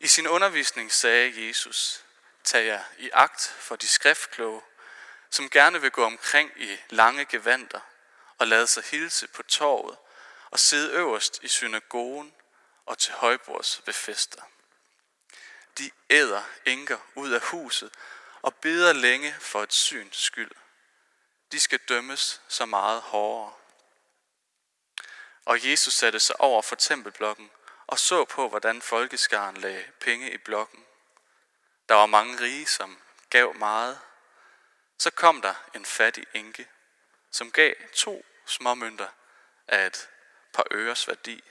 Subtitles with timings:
[0.00, 2.04] I sin undervisning sagde Jesus,
[2.44, 4.62] tag jer i agt for de skriftkloge,
[5.30, 7.80] som gerne vil gå omkring i lange gevanter
[8.38, 9.98] og lade sig hilse på torvet
[10.50, 12.34] og sidde øverst i synagogen
[12.86, 14.42] og til højbords ved fester.
[15.78, 17.90] De æder enker ud af huset
[18.42, 20.50] og beder længe for et syns skyld.
[21.52, 23.52] De skal dømmes så meget hårdere.
[25.44, 27.50] Og Jesus satte sig over for tempelblokken
[27.88, 30.84] og så på, hvordan folkeskaren lagde penge i blokken.
[31.88, 32.98] Der var mange rige, som
[33.30, 34.00] gav meget.
[34.98, 36.68] Så kom der en fattig enke,
[37.30, 39.08] som gav to småmønter
[39.68, 40.08] af et
[40.52, 41.44] par øres værdi.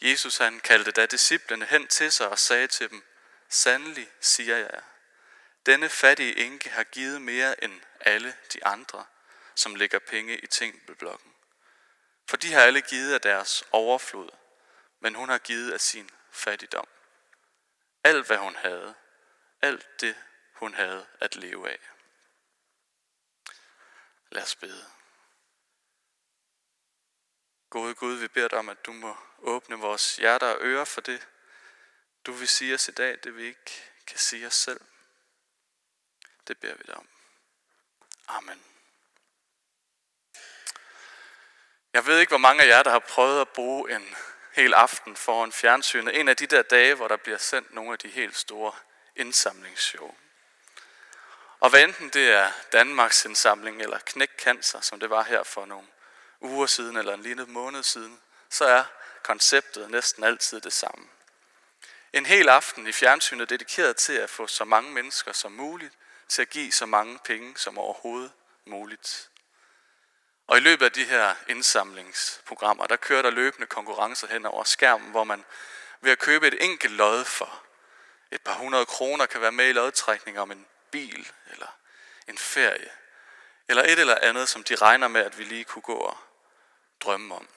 [0.00, 3.04] Jesus han kaldte da disciplene hen til sig og sagde til dem,
[3.48, 4.80] Sandelig siger jeg,
[5.66, 9.04] denne fattige enke har givet mere end alle de andre,
[9.54, 11.32] som lægger penge i tempelblokken.
[12.28, 14.30] For de har alle givet af deres overflod,
[15.06, 16.88] men hun har givet af sin fattigdom.
[18.04, 18.94] Alt hvad hun havde,
[19.62, 20.16] alt det
[20.52, 21.78] hun havde at leve af.
[24.30, 24.86] Lad os bede.
[27.70, 31.00] Gode Gud, vi beder dig om, at du må åbne vores hjerter og ører for
[31.00, 31.28] det,
[32.26, 34.80] du vil sige os i dag, det vi ikke kan sige os selv.
[36.48, 37.08] Det beder vi dig om.
[38.28, 38.64] Amen.
[41.92, 44.16] Jeg ved ikke, hvor mange af jer, der har prøvet at bruge en
[44.56, 46.20] hel aften foran fjernsynet.
[46.20, 48.72] En af de der dage, hvor der bliver sendt nogle af de helt store
[49.16, 50.14] indsamlingsshow.
[51.60, 55.66] Og hvad enten det er Danmarks indsamling eller Knæk Cancer, som det var her for
[55.66, 55.86] nogle
[56.40, 58.84] uger siden eller en lille måned siden, så er
[59.22, 61.08] konceptet næsten altid det samme.
[62.12, 65.94] En hel aften i fjernsynet dedikeret til at få så mange mennesker som muligt
[66.28, 68.32] til at give så mange penge som overhovedet
[68.64, 69.30] muligt.
[70.46, 75.10] Og i løbet af de her indsamlingsprogrammer, der kører der løbende konkurrencer hen over skærmen,
[75.10, 75.44] hvor man
[76.00, 77.62] ved at købe et enkelt lod for
[78.30, 81.76] et par hundrede kroner kan være med i lodtrækning om en bil eller
[82.28, 82.90] en ferie,
[83.68, 86.18] eller et eller andet, som de regner med, at vi lige kunne gå og
[87.00, 87.48] drømme om.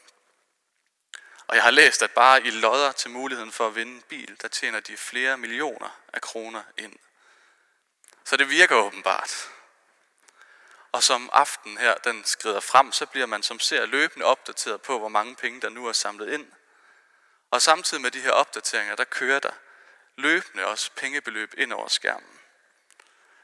[1.48, 4.38] Og jeg har læst, at bare i lodder til muligheden for at vinde en bil,
[4.42, 6.96] der tjener de flere millioner af kroner ind.
[8.24, 9.50] Så det virker åbenbart.
[10.92, 15.00] Og som aften her, den skrider frem, så bliver man som ser løbende opdateret på,
[15.00, 16.52] hvor mange penge, der nu er samlet ind.
[17.52, 19.52] Og samtidig med de her opdateringer, der kører der
[20.16, 22.40] løbende også pengebeløb ind over skærmen.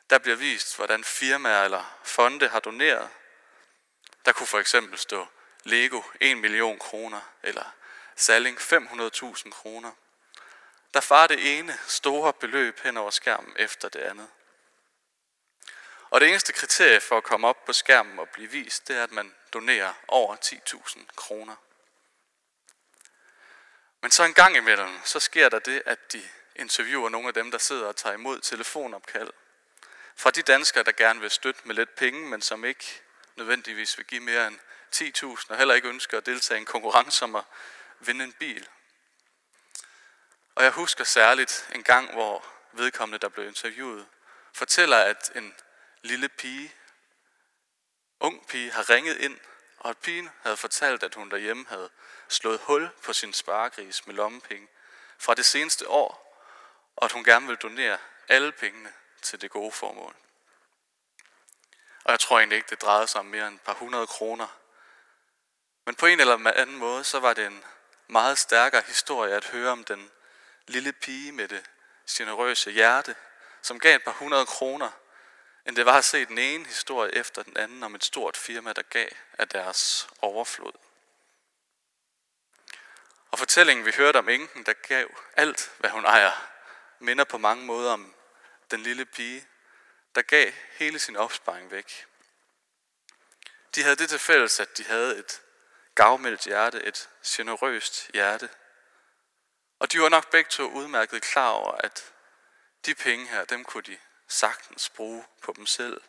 [0.10, 3.10] Der bliver vist, hvordan firmaer eller fonde har doneret.
[4.26, 5.28] Der kunne for eksempel stå
[5.64, 7.74] Lego 1 million kroner, eller
[8.16, 9.92] Salling 500.000 kroner.
[10.94, 14.28] Der far det ene store beløb hen over skærmen efter det andet.
[16.16, 19.04] Og det eneste kriterie for at komme op på skærmen og blive vist, det er,
[19.04, 21.56] at man donerer over 10.000 kroner.
[24.02, 26.24] Men så en gang imellem, så sker der det, at de
[26.56, 29.30] interviewer nogle af dem, der sidder og tager imod telefonopkald.
[30.16, 33.02] Fra de danskere, der gerne vil støtte med lidt penge, men som ikke
[33.36, 34.60] nødvendigvis vil give mere end
[34.96, 37.44] 10.000, og heller ikke ønsker at deltage i en konkurrence om at
[38.00, 38.68] vinde en bil.
[40.56, 44.08] Og jeg husker særligt en gang, hvor vedkommende, der blev interviewet,
[44.54, 45.56] fortæller, at en
[46.06, 46.74] lille pige,
[48.20, 49.40] ung pige, har ringet ind,
[49.78, 51.90] og at pigen havde fortalt, at hun derhjemme havde
[52.28, 54.68] slået hul på sin sparegris med lommepenge
[55.18, 56.42] fra det seneste år,
[56.96, 60.16] og at hun gerne vil donere alle pengene til det gode formål.
[62.04, 64.48] Og jeg tror egentlig ikke, det drejede sig om mere end et par hundrede kroner.
[65.86, 67.64] Men på en eller anden måde, så var det en
[68.08, 70.12] meget stærkere historie at høre om den
[70.68, 71.70] lille pige med det
[72.10, 73.16] generøse hjerte,
[73.62, 74.92] som gav et par hundrede kroner
[75.66, 78.74] end det var at se den ene historie efter den anden om et stort firma,
[78.74, 80.74] der gav af deres overflod.
[83.32, 86.48] Og fortællingen, vi hørte om enken, der gav alt, hvad hun ejer,
[87.00, 88.16] minder på mange måder om
[88.72, 89.48] den lille pige,
[90.16, 92.06] der gav hele sin opsparing væk.
[93.76, 95.42] De havde det til fælles, at de havde et
[95.96, 98.50] gavmildt hjerte, et generøst hjerte.
[99.80, 102.14] Og de var nok begge to udmærket klar over, at
[102.86, 103.98] de penge her, dem kunne de
[104.28, 106.02] sagtens bruge på dem selv.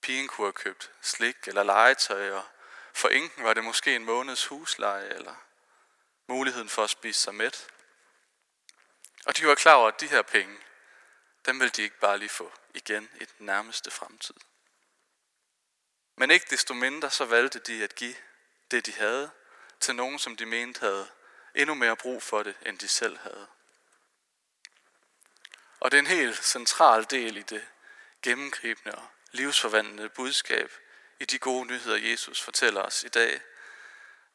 [0.00, 2.44] Pigen kunne have købt slik eller legetøj, og
[2.92, 5.34] for enken var det måske en måneds husleje eller
[6.26, 7.66] muligheden for at spise sig mæt.
[9.26, 10.58] Og de var klar over, at de her penge,
[11.46, 14.34] dem ville de ikke bare lige få igen i den nærmeste fremtid.
[16.16, 18.14] Men ikke desto mindre så valgte de at give
[18.70, 19.30] det, de havde,
[19.80, 21.08] til nogen, som de mente havde
[21.54, 23.46] endnu mere brug for det, end de selv havde.
[25.84, 27.68] Og det er en helt central del i det
[28.22, 30.72] gennemgribende og livsforvandlende budskab
[31.20, 33.40] i de gode nyheder, Jesus fortæller os i dag,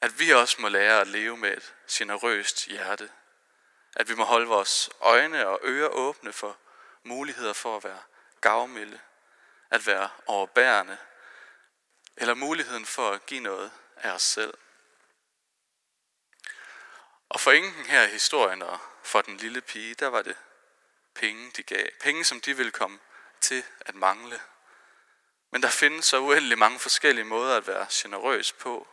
[0.02, 3.12] at vi også må lære at leve med et generøst hjerte.
[3.96, 6.58] At vi må holde vores øjne og ører åbne for
[7.04, 8.02] muligheder for at være
[8.42, 9.00] gavmilde,
[9.70, 10.98] at være overbærende,
[12.18, 14.54] eller muligheden for at give noget af os selv.
[17.30, 20.38] Og for ingen her i historien og for den lille pige, der var det
[21.20, 21.86] penge, de gav.
[22.02, 23.00] Penge, som de ville komme
[23.42, 24.40] til at mangle.
[25.52, 28.88] Men der findes så uendelig mange forskellige måder at være generøs på.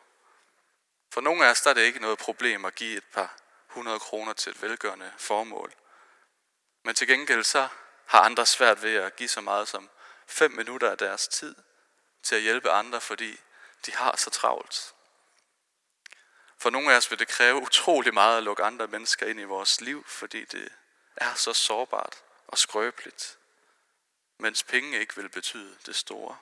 [1.11, 3.37] For nogle af os der er det ikke noget problem at give et par
[3.70, 5.73] 100 kroner til et velgørende formål.
[6.84, 7.69] Men til gengæld så
[8.06, 9.90] har andre svært ved at give så meget som
[10.26, 11.55] 5 minutter af deres tid
[12.22, 13.40] til at hjælpe andre, fordi
[13.87, 14.94] de har så travlt.
[16.58, 19.44] For nogle af os vil det kræve utrolig meget at lukke andre mennesker ind i
[19.44, 20.72] vores liv, fordi det
[21.16, 23.38] er så sårbart og skrøbeligt,
[24.38, 26.36] mens penge ikke vil betyde det store.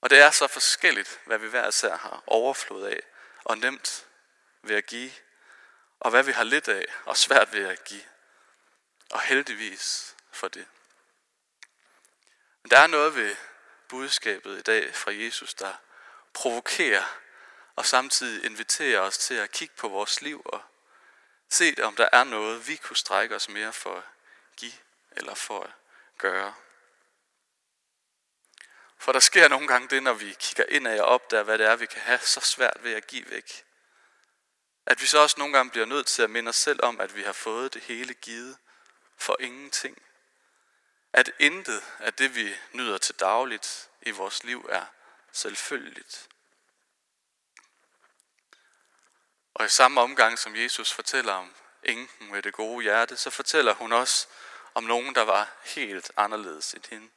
[0.00, 3.00] Og det er så forskelligt, hvad vi hver især har overflod af
[3.44, 4.06] og nemt
[4.62, 5.12] ved at give,
[6.00, 8.04] og hvad vi har lidt af og svært ved at give.
[9.10, 10.66] Og heldigvis for det.
[12.62, 13.36] Men der er noget ved
[13.88, 15.74] budskabet i dag fra Jesus, der
[16.34, 17.18] provokerer
[17.76, 20.62] og samtidig inviterer os til at kigge på vores liv og
[21.48, 24.04] se, om der er noget, vi kunne strække os mere for at
[24.56, 24.72] give
[25.10, 25.70] eller for at
[26.18, 26.54] gøre.
[28.98, 31.76] For der sker nogle gange det, når vi kigger ind og opdager, hvad det er,
[31.76, 33.64] vi kan have så svært ved at give væk.
[34.86, 37.16] At vi så også nogle gange bliver nødt til at minde os selv om, at
[37.16, 38.56] vi har fået det hele givet
[39.16, 40.02] for ingenting.
[41.12, 44.84] At intet af det, vi nyder til dagligt i vores liv, er
[45.32, 46.28] selvfølgeligt.
[49.58, 53.74] Og i samme omgang, som Jesus fortæller om enken med det gode hjerte, så fortæller
[53.74, 54.26] hun også
[54.74, 57.10] om nogen, der var helt anderledes end hende.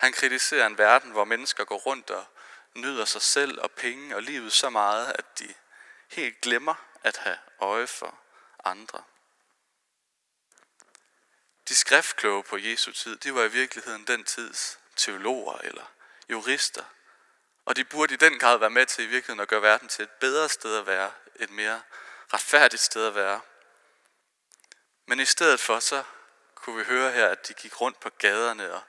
[0.00, 2.26] Han kritiserer en verden, hvor mennesker går rundt og
[2.74, 5.54] nyder sig selv og penge og livet så meget, at de
[6.10, 8.18] helt glemmer at have øje for
[8.64, 9.02] andre.
[11.68, 15.84] De skriftkloge på Jesu tid, de var i virkeligheden den tids teologer eller
[16.30, 16.84] jurister.
[17.64, 20.02] Og de burde i den grad være med til i virkeligheden at gøre verden til
[20.02, 21.82] et bedre sted at være, et mere
[22.34, 23.40] retfærdigt sted at være.
[25.06, 26.04] Men i stedet for så
[26.54, 28.82] kunne vi høre her, at de gik rundt på gaderne og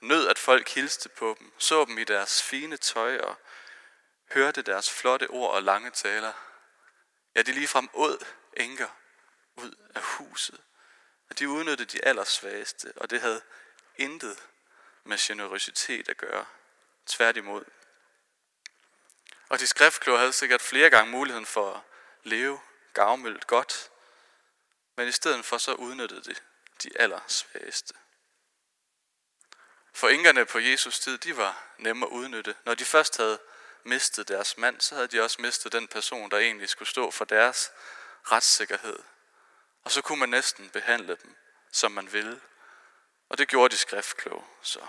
[0.00, 3.36] nød, at folk hilste på dem, så dem i deres fine tøj og
[4.32, 6.32] hørte deres flotte ord og lange taler.
[7.34, 8.24] Ja, de ligefrem åd
[8.56, 8.88] enker
[9.56, 10.60] ud af huset.
[11.30, 13.42] Og de udnyttede de allersvageste, og det havde
[13.96, 14.38] intet
[15.04, 16.46] med generøsitet at gøre.
[17.06, 17.64] Tværtimod.
[19.50, 21.80] Og de skriftkloge havde sikkert flere gange muligheden for at
[22.22, 22.60] leve
[22.94, 23.90] gavmildt godt,
[24.96, 26.34] men i stedet for så udnyttede de
[26.82, 27.94] de allersvageste.
[29.92, 32.54] For inkerne på Jesus tid, de var nemme at udnytte.
[32.64, 33.38] Når de først havde
[33.84, 37.24] mistet deres mand, så havde de også mistet den person, der egentlig skulle stå for
[37.24, 37.70] deres
[38.32, 38.98] retssikkerhed.
[39.84, 41.36] Og så kunne man næsten behandle dem,
[41.72, 42.40] som man ville.
[43.28, 44.86] Og det gjorde de skriftkloge så.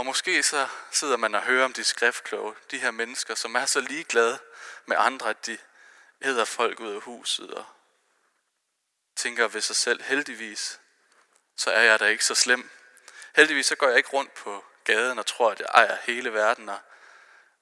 [0.00, 3.66] Og måske så sidder man og hører om de skriftkloge, de her mennesker, som er
[3.66, 4.38] så ligeglade
[4.86, 5.58] med andre, at de
[6.22, 7.64] æder folk ud af huset og
[9.16, 10.80] tænker ved sig selv, heldigvis,
[11.56, 12.70] så er jeg da ikke så slem.
[13.36, 16.68] Heldigvis så går jeg ikke rundt på gaden og tror, at jeg ejer hele verden
[16.68, 16.78] og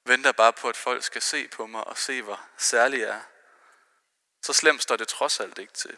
[0.03, 3.21] venter bare på, at folk skal se på mig og se, hvor særlig jeg er.
[4.41, 5.97] Så slemt står det trods alt ikke til.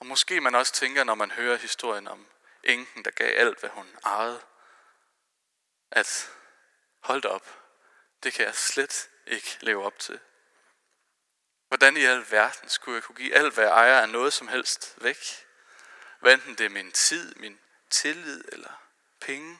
[0.00, 2.26] Og måske man også tænker, når man hører historien om
[2.64, 4.42] enken, der gav alt, hvad hun ejede,
[5.90, 6.30] at
[7.02, 7.60] hold op,
[8.22, 10.20] det kan jeg slet ikke leve op til.
[11.68, 14.94] Hvordan i alverden skulle jeg kunne give alt, hvad jeg ejer af noget som helst
[14.96, 15.46] væk?
[16.20, 18.82] Hvad enten det er min tid, min tillid eller
[19.20, 19.58] penge.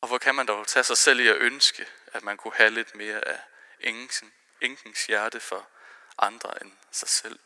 [0.00, 2.70] Og hvor kan man dog tage sig selv i at ønske, at man kunne have
[2.70, 3.40] lidt mere af
[3.80, 4.24] enkens,
[4.60, 5.70] enkens hjerte for
[6.18, 7.38] andre end sig selv.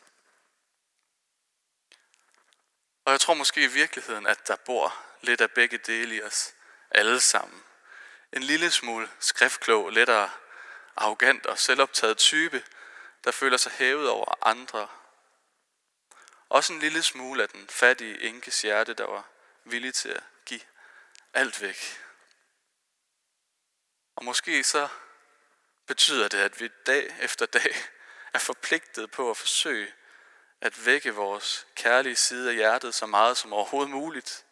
[3.08, 6.54] Og jeg tror måske i virkeligheden, at der bor lidt af begge dele i os
[6.90, 7.62] alle sammen.
[8.32, 10.30] En lille smule skriftklog, lettere
[10.96, 12.64] arrogant og selvoptaget type,
[13.24, 14.88] der føler sig hævet over andre.
[16.48, 19.24] Også en lille smule af den fattige enkes hjerte, der var
[19.64, 20.60] villig til at give
[21.34, 22.00] alt væk.
[24.16, 24.88] Og måske så
[25.86, 27.74] betyder det, at vi dag efter dag
[28.32, 29.92] er forpligtet på at forsøge
[30.60, 34.44] at vække vores kærlige side af hjertet så meget som overhovedet muligt.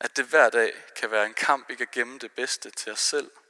[0.00, 3.00] At det hver dag kan være en kamp ikke at gemme det bedste til os
[3.00, 3.30] selv–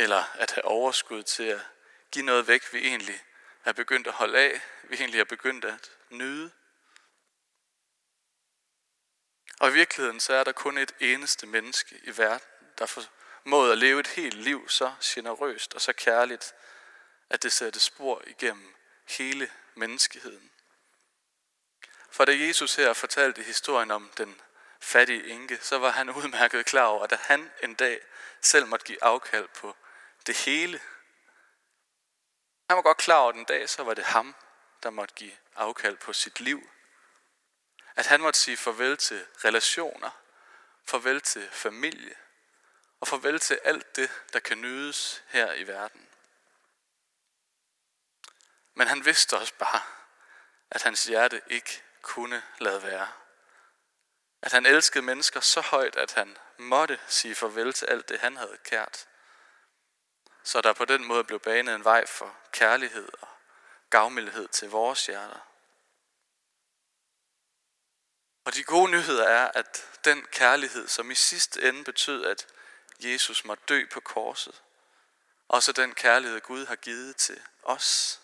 [0.00, 1.60] eller at have overskud til at
[2.10, 3.22] give noget væk, vi egentlig
[3.64, 6.50] er begyndt at holde af, vi egentlig er begyndt at nyde.
[9.60, 12.46] Og i virkeligheden så er der kun et eneste menneske i verden,
[12.78, 16.54] der formået at leve et helt liv så generøst og så kærligt,
[17.30, 18.74] at det sætter spor igennem
[19.08, 20.50] hele menneskeheden.
[22.10, 24.40] For da Jesus her fortalte historien om den
[24.80, 28.00] fattige enke, så var han udmærket klar over, at han en dag
[28.40, 29.76] selv måtte give afkald på
[30.26, 30.80] det hele.
[32.68, 34.34] Han var godt klar over, at en dag så var det ham,
[34.82, 36.70] der måtte give afkald på sit liv.
[37.96, 40.10] At han måtte sige farvel til relationer,
[40.84, 42.14] farvel til familie,
[43.00, 46.08] og farvel til alt det, der kan nydes her i verden.
[48.74, 49.80] Men han vidste også bare,
[50.70, 53.08] at hans hjerte ikke kunne lade være.
[54.42, 58.36] At han elskede mennesker så højt, at han måtte sige farvel til alt det, han
[58.36, 59.06] havde kært.
[60.42, 63.28] Så der på den måde blev banet en vej for kærlighed og
[63.90, 65.46] gavmildhed til vores hjerter.
[68.44, 72.46] Og de gode nyheder er, at den kærlighed, som i sidste ende betød, at
[73.00, 74.62] Jesus måtte dø på korset,
[75.48, 78.20] også den kærlighed, Gud har givet til os.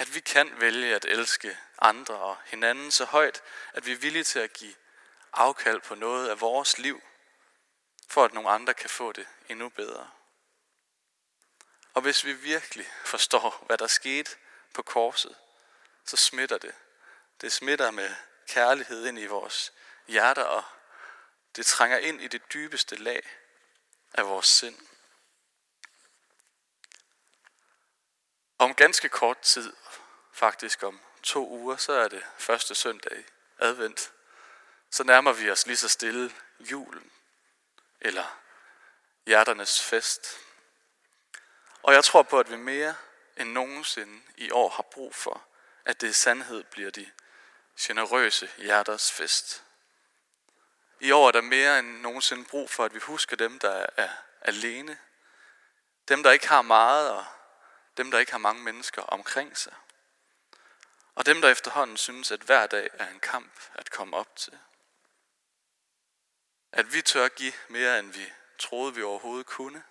[0.00, 3.42] At vi kan vælge at elske andre og hinanden så højt,
[3.72, 4.74] at vi er villige til at give
[5.32, 7.02] afkald på noget af vores liv,
[8.08, 10.10] for at nogle andre kan få det endnu bedre.
[11.94, 14.30] Og hvis vi virkelig forstår, hvad der skete
[14.74, 15.36] på korset,
[16.04, 16.74] så smitter det.
[17.40, 18.14] Det smitter med
[18.48, 19.72] kærlighed ind i vores
[20.06, 20.64] hjerter, og
[21.56, 23.30] det trænger ind i det dybeste lag
[24.12, 24.78] af vores sind.
[28.58, 29.72] Om ganske kort tid,
[30.40, 33.24] faktisk om to uger, så er det første søndag i
[33.58, 34.12] advent.
[34.90, 37.10] Så nærmer vi os lige så stille julen,
[38.00, 38.38] eller
[39.26, 40.38] hjerternes fest.
[41.82, 42.94] Og jeg tror på, at vi mere
[43.36, 45.42] end nogensinde i år har brug for,
[45.84, 47.10] at det i sandhed bliver de
[47.80, 49.64] generøse hjerters fest.
[51.00, 54.08] I år er der mere end nogensinde brug for, at vi husker dem, der er
[54.40, 54.98] alene.
[56.08, 57.24] Dem, der ikke har meget, og
[57.96, 59.74] dem, der ikke har mange mennesker omkring sig.
[61.14, 64.58] Og dem, der efterhånden synes, at hver dag er en kamp at komme op til.
[66.72, 69.82] At vi tør give mere, end vi troede, vi overhovedet kunne.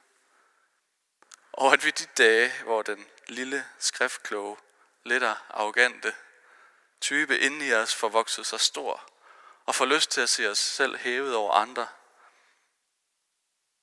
[1.52, 4.58] Og at vi de dage, hvor den lille, skriftkloge,
[5.04, 6.16] lidt arrogante
[7.02, 9.12] type inde i os får vokset sig stor,
[9.66, 11.88] og får lyst til at se os selv hævet over andre,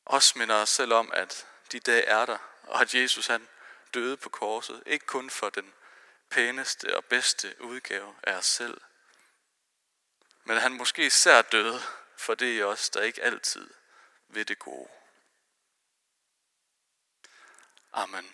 [0.05, 3.49] også minder os selv om, at de dage er der, og at Jesus han
[3.95, 5.75] døde på korset, ikke kun for den
[6.31, 8.81] pæneste og bedste udgave af os selv,
[10.45, 11.81] men han måske især døde
[12.17, 13.71] for det i os, der ikke altid
[14.29, 14.89] ved det gode.
[17.93, 18.33] Amen.